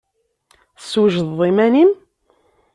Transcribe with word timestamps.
Teswejdeḍ 0.79 1.39
iman-im? 1.49 1.91